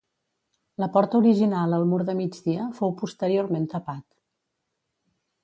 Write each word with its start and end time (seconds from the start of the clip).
La 0.83 0.87
porta 0.95 1.19
original 1.19 1.75
al 1.79 1.85
mur 1.91 1.99
de 2.07 2.15
migdia 2.21 2.65
fou 2.81 2.95
posteriorment 3.03 3.69
tapat. 3.75 4.03